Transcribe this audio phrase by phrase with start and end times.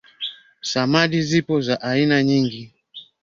[0.61, 2.73] samadi zipo za aina nyingi